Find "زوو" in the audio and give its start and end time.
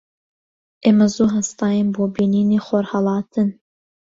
1.15-1.33